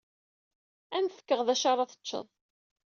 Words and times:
Ad 0.95 0.99
am-fkeɣ 1.03 1.39
d 1.47 1.49
acu 1.53 1.65
ara 1.71 1.89
teččeḍ. 1.91 2.27